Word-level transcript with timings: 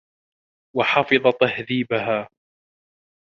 وَحَفِظَ 0.75 1.31
تَهْذِيبَهَا 1.39 2.29